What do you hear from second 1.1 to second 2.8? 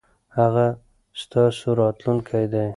ستاسو راتلونکی دی.